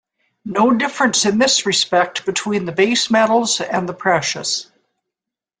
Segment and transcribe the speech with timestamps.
[0.45, 4.65] No difference in this respect between the base metals and the precious.